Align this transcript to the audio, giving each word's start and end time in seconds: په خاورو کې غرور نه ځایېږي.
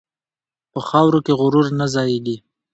په 0.71 0.79
خاورو 0.87 1.19
کې 1.25 1.33
غرور 1.39 1.65
نه 1.79 1.85
ځایېږي. 1.93 2.35